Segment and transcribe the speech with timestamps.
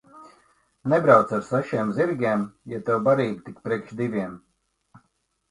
[0.93, 4.35] Nebrauc ar sešiem zirgiem, ja tev barība tik priekš diviem.